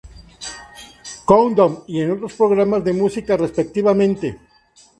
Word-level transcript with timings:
Countdown" 1.27 1.83
y 1.85 1.99
en 2.01 2.09
otros 2.09 2.33
programas 2.33 2.83
de 2.83 2.91
música, 2.93 3.37
respectivamente. 3.37 4.39